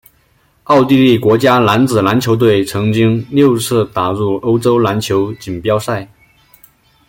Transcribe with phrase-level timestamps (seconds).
[0.63, 6.09] 奥地利国家男子篮球队曾经六次打入欧洲篮球锦标赛。